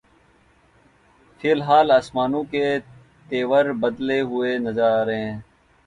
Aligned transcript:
فی 1.39 1.51
الحال 1.51 1.91
آسمانوں 1.91 2.43
کے 2.51 2.65
تیور 3.29 3.65
بدلے 3.81 4.19
ہوئے 4.29 4.57
نظر 4.57 4.89
آتے 5.01 5.15
ہیں۔ 5.17 5.37